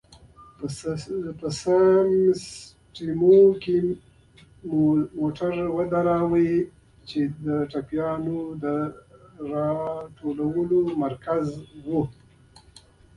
په 0.57 0.65
سمسټمینټو 0.77 3.41
کې 3.63 3.77
مو 4.69 4.83
موټر 5.19 5.51
ودراوه، 5.75 6.47
چې 7.09 7.19
د 7.45 7.47
ټپيانو 7.71 8.37
د 8.63 8.65
را 9.53 9.69
ټولولو 10.17 10.79
مرکز 11.03 11.45
و. 11.87 11.89